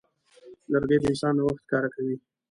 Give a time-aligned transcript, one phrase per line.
[0.71, 2.15] لرګی د انسان نوښت ښکاره کوي.